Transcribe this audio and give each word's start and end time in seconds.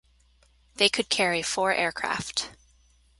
They 0.77 0.89
could 0.89 1.09
carry 1.09 1.43
four 1.43 1.75
aircraft. 1.75 2.49